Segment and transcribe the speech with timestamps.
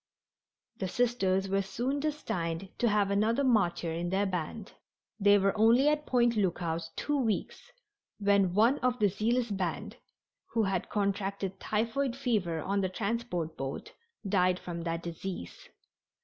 [0.77, 4.71] The Sisters were soon destined to have another martyr in their band.
[5.19, 7.71] They were only at Point Lookout two weeks
[8.17, 9.97] when one of the zealous band,
[10.53, 13.91] who had contracted typhoid fever on the transport boat,
[14.27, 15.69] died from that disease.